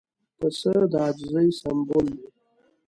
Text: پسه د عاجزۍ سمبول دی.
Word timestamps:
پسه 0.37 0.73
د 0.91 0.93
عاجزۍ 1.03 1.47
سمبول 1.59 2.05
دی. 2.15 2.25